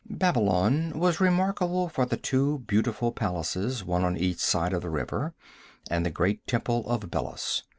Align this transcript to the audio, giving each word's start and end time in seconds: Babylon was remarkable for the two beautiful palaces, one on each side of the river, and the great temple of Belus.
Babylon 0.09 0.93
was 0.97 1.19
remarkable 1.19 1.87
for 1.87 2.07
the 2.07 2.17
two 2.17 2.63
beautiful 2.65 3.11
palaces, 3.11 3.83
one 3.83 4.03
on 4.03 4.17
each 4.17 4.39
side 4.39 4.73
of 4.73 4.81
the 4.81 4.89
river, 4.89 5.35
and 5.91 6.03
the 6.03 6.09
great 6.09 6.47
temple 6.47 6.89
of 6.89 7.11
Belus. 7.11 7.61